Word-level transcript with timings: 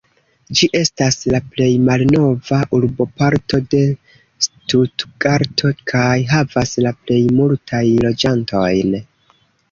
Ĝi 0.59 0.67
estas 0.77 1.17
la 1.31 1.39
plej 1.55 1.65
malnova 1.89 2.57
urboparto 2.77 3.59
de 3.73 3.81
Stutgarto 4.45 5.71
kaj 5.91 6.07
havas 6.31 6.73
la 6.87 6.95
plej 7.03 7.19
multajn 7.41 8.01
loĝantojn. 8.07 8.97